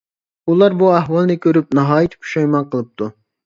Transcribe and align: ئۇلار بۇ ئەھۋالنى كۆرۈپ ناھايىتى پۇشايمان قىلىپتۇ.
ئۇلار 0.53 0.75
بۇ 0.79 0.89
ئەھۋالنى 0.93 1.37
كۆرۈپ 1.45 1.79
ناھايىتى 1.81 2.21
پۇشايمان 2.25 2.69
قىلىپتۇ. 2.73 3.15